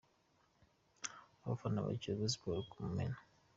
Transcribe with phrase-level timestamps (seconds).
[1.43, 3.17] Abafana ba Kiyovu Sport ku Mumena.